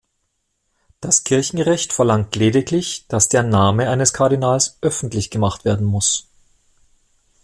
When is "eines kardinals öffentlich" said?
3.87-5.29